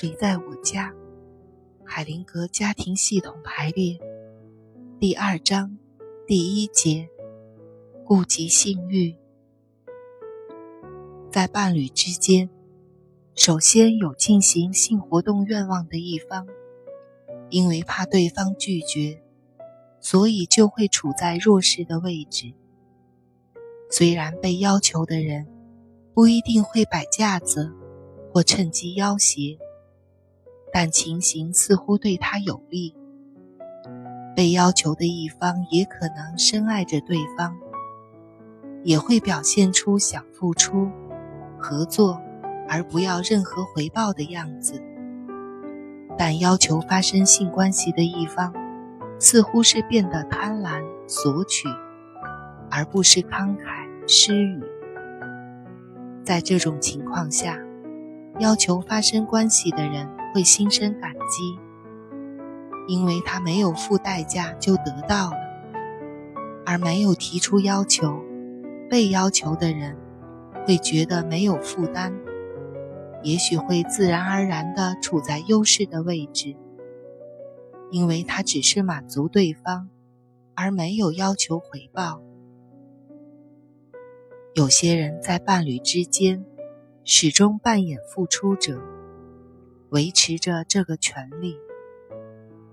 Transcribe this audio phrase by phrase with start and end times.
[0.00, 0.94] 谁在我家？
[1.84, 3.98] 海灵格家庭系统排列
[4.98, 5.76] 第二章
[6.26, 7.10] 第一节：
[8.06, 9.14] 顾及性欲。
[11.30, 12.48] 在伴侣之间，
[13.34, 16.46] 首先有进行性活动愿望的一方，
[17.50, 19.22] 因为怕对方拒绝，
[20.00, 22.54] 所以就会处在弱势的位置。
[23.90, 25.46] 虽然被要求的人
[26.14, 27.70] 不一定会摆架子
[28.32, 29.58] 或趁机要挟。
[30.72, 32.94] 但情形似乎对他有利，
[34.36, 37.56] 被要求的一方也可能深爱着对方，
[38.84, 40.88] 也会表现出想付出、
[41.58, 42.20] 合作
[42.68, 44.82] 而不要任何回报的样子。
[46.16, 48.52] 但要求发生性关系的一方，
[49.18, 51.66] 似乎是变得贪婪索取，
[52.70, 54.62] 而不是慷慨施予。
[56.22, 57.58] 在这种情况下，
[58.38, 60.08] 要求发生关系的人。
[60.32, 61.58] 会心生感激，
[62.86, 65.36] 因为他没有付代价就得到了，
[66.64, 68.22] 而没有提出要求，
[68.88, 69.96] 被要求的人
[70.64, 72.14] 会觉得没有负担，
[73.24, 76.54] 也许会自然而然地处在优势的位置，
[77.90, 79.90] 因为他只是满足对方，
[80.54, 82.22] 而没有要求回报。
[84.54, 86.44] 有些人在伴侣之间
[87.12, 88.80] 始终扮演付出者。
[89.88, 91.56] 维持着这个权利，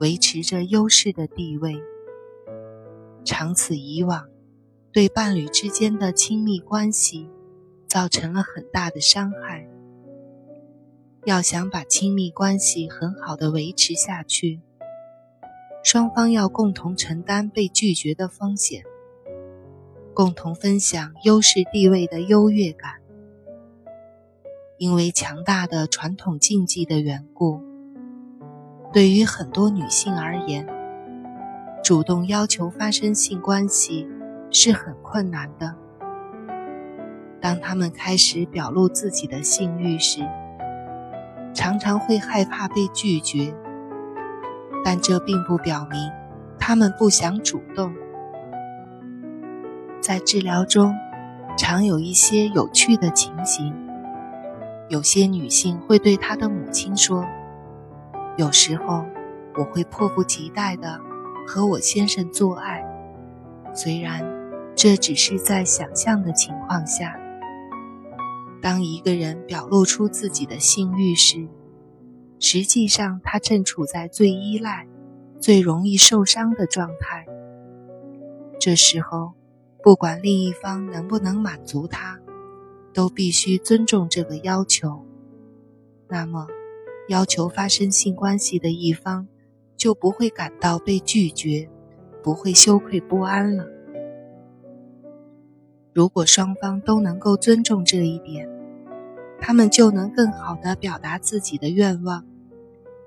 [0.00, 1.78] 维持着优势的地位，
[3.26, 4.26] 长此以往，
[4.90, 7.28] 对伴侣之间的亲密关系
[7.86, 9.68] 造成了很大的伤害。
[11.26, 14.62] 要想把亲密关系很好的维持下去，
[15.84, 18.82] 双方要共同承担被拒绝的风险，
[20.14, 23.01] 共同分享优势地位的优越感。
[24.82, 27.62] 因为强大的传统禁忌的缘故，
[28.92, 30.66] 对于很多女性而言，
[31.84, 34.08] 主动要求发生性关系
[34.50, 35.76] 是很困难的。
[37.40, 40.28] 当她们开始表露自己的性欲时，
[41.54, 43.54] 常常会害怕被拒绝，
[44.84, 46.10] 但这并不表明
[46.58, 47.94] 她们不想主动。
[50.00, 50.92] 在治疗中，
[51.56, 53.72] 常有一些有趣的情形。
[54.92, 57.24] 有些女性会对她的母亲说
[58.36, 59.02] ：“有时候
[59.56, 61.00] 我会迫不及待地
[61.46, 62.84] 和我先生做爱，
[63.72, 64.22] 虽然
[64.76, 67.18] 这只是在想象的情况下。
[68.60, 71.48] 当一个人表露出自己的性欲时，
[72.38, 74.86] 实际上他正处在最依赖、
[75.40, 77.24] 最容易受伤的状态。
[78.60, 79.32] 这时候，
[79.82, 82.18] 不管另一方能不能满足他。”
[82.92, 85.04] 都必须尊重这个要求，
[86.08, 86.46] 那么，
[87.08, 89.26] 要求发生性关系的一方
[89.76, 91.68] 就不会感到被拒绝，
[92.22, 93.66] 不会羞愧不安了。
[95.92, 98.48] 如果双方都能够尊重这一点，
[99.40, 102.24] 他们就能更好地表达自己的愿望，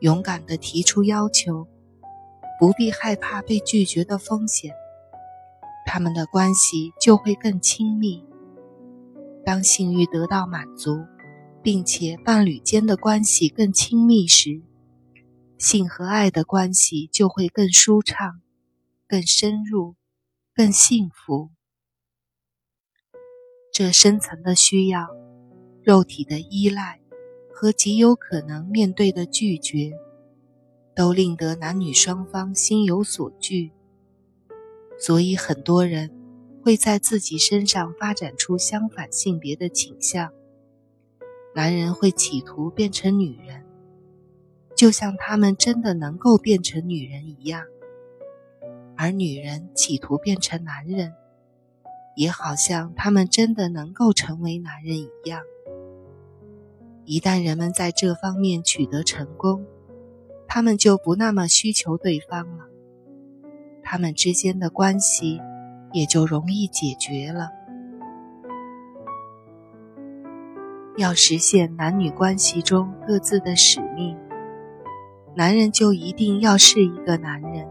[0.00, 1.66] 勇敢地提出要求，
[2.58, 4.74] 不必害怕被拒绝的风险，
[5.86, 8.25] 他们的关系就会更亲密。
[9.46, 11.06] 当性欲得到满足，
[11.62, 14.60] 并且伴侣间的关系更亲密时，
[15.56, 18.40] 性和爱的关系就会更舒畅、
[19.06, 19.94] 更深入、
[20.52, 21.50] 更幸福。
[23.72, 25.06] 这深层的需要、
[25.84, 27.00] 肉体的依赖
[27.54, 29.92] 和极有可能面对的拒绝，
[30.92, 33.70] 都令得男女双方心有所惧。
[34.98, 36.15] 所以，很多人。
[36.66, 40.32] 会在自己身上发展出相反性别的倾向。
[41.54, 43.64] 男人会企图变成女人，
[44.74, 47.62] 就像他们真的能够变成女人一样；
[48.96, 51.14] 而女人企图变成男人，
[52.16, 55.42] 也好像他们真的能够成为男人一样。
[57.04, 59.64] 一旦人们在这方面取得成功，
[60.48, 62.64] 他们就不那么需求对方了，
[63.84, 65.40] 他们之间的关系。
[65.92, 67.50] 也就容易解决了。
[70.96, 74.16] 要实现男女关系中各自的使命，
[75.34, 77.68] 男人就一定要是一个男人，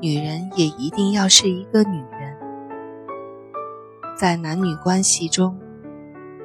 [0.00, 2.36] 女人也一定要是一个女人。
[4.16, 5.58] 在男女关系中，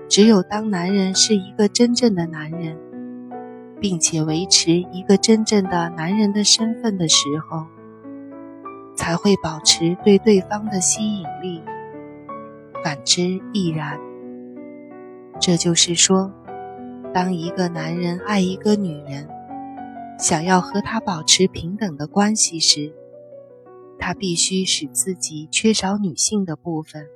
[0.10, 2.78] 只有当男人是一个真正的男人，
[3.80, 7.66] 并且维持一个真正的男人的身份的时候。
[9.06, 11.62] 才会保持对对方的吸引力，
[12.84, 14.00] 反之亦然。
[15.40, 16.34] 这就是说，
[17.14, 19.30] 当一个男人爱一个女人，
[20.18, 22.96] 想要和她保持平等的关系时，
[24.00, 27.08] 他必须使自己缺少女性的部分，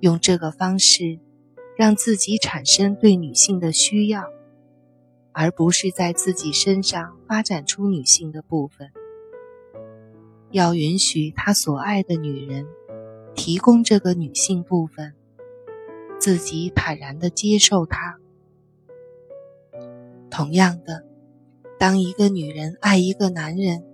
[0.00, 1.18] 用这个方式
[1.78, 4.24] 让自己产生对女性的需要，
[5.32, 8.90] 而不是在自己身上发展出女性的部分。
[10.50, 12.66] 要允许他所爱的女人
[13.34, 15.14] 提供这个女性部分，
[16.18, 18.18] 自己坦然地接受她。
[20.30, 21.04] 同样的，
[21.78, 23.84] 当一个女人爱一个男人，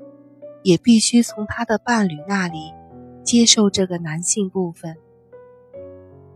[0.63, 2.73] 也必须从她的伴侣那里
[3.25, 4.97] 接受这个男性部分。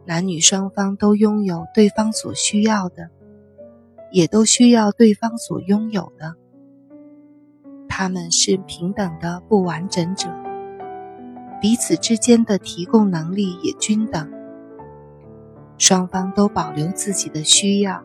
[0.05, 3.11] 男女双方都拥有对方所需要的，
[4.13, 6.37] 也都需要对方所拥有的。
[7.89, 10.29] 他们是平等的不完整者，
[11.61, 14.31] 彼此之间的提供能力也均等。
[15.79, 18.03] 双方都保留自己的需要。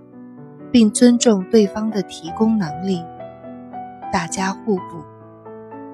[0.71, 3.03] 并尊重对方的提供能力，
[4.09, 5.03] 大家互补，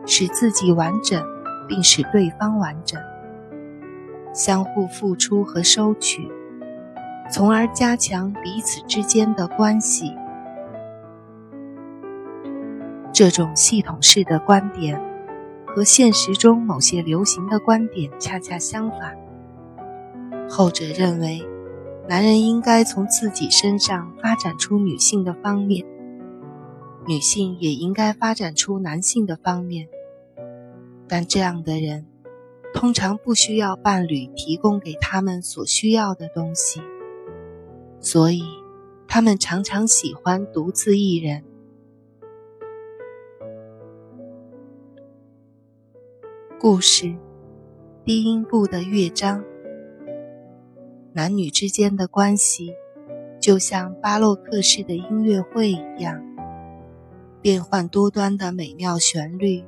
[0.06, 1.19] 使自己完整，
[1.68, 3.01] 并使对方完整，
[4.36, 6.30] 相互付出和收取，
[7.31, 10.13] 从而加强彼此之间的关系。
[13.18, 15.02] 这种系统式的观点
[15.66, 19.18] 和现实中某些流行的观点恰恰相反，
[20.48, 21.44] 后者认为。
[22.08, 25.84] 男人应该从自己身上发展出女性的方面，
[27.08, 29.88] 女性也应该发展出男性的方面。
[31.08, 32.06] 但这样的人
[32.75, 36.81] 通常不需要伴侣提供给他们所需要的东西，
[38.00, 38.44] 所以
[39.08, 41.44] 他们常常喜欢独自一人。
[46.59, 47.15] 故事：
[48.04, 49.44] 低音部的乐章。
[51.13, 52.74] 男女之间的关系，
[53.39, 56.19] 就像巴洛克式的音乐会一样，
[57.44, 59.63] 变幻多端的美妙旋律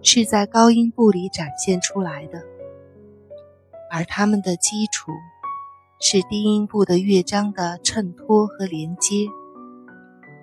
[0.00, 2.42] 是在高音部里展现出来的，
[3.90, 5.12] 而它们的基础
[6.00, 9.26] 是低音部的乐章的衬托和连接，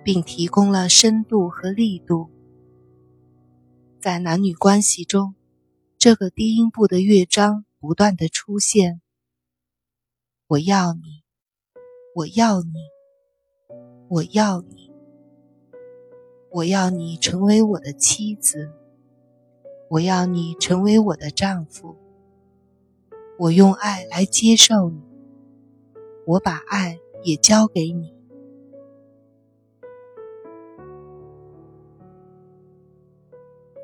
[0.04, 2.28] 并提供了深度和力度。
[4.00, 5.34] 在男女关系中，
[6.02, 9.02] 这个低音部的乐章不断的出现。
[10.46, 11.22] 我要你，
[12.14, 12.72] 我要你，
[14.08, 14.90] 我要你，
[16.52, 18.72] 我要你成为我的妻子，
[19.90, 21.94] 我要你成为我的丈夫。
[23.38, 25.02] 我用爱来接受你，
[26.26, 28.14] 我把爱也交给你。